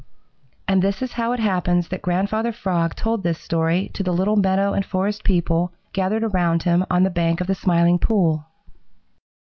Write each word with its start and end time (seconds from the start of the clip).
And 0.67 0.81
this 0.81 1.03
is 1.03 1.11
how 1.11 1.31
it 1.31 1.39
happens 1.39 1.89
that 1.89 2.01
Grandfather 2.01 2.51
Frog 2.51 2.95
told 2.95 3.21
this 3.21 3.37
story 3.39 3.91
to 3.93 4.01
the 4.01 4.11
little 4.11 4.35
meadow 4.35 4.73
and 4.73 4.83
forest 4.83 5.23
people 5.23 5.71
gathered 5.93 6.23
around 6.23 6.63
him 6.63 6.83
on 6.89 7.03
the 7.03 7.11
bank 7.11 7.39
of 7.39 7.45
the 7.45 7.53
Smiling 7.53 7.99
Pool. 7.99 8.43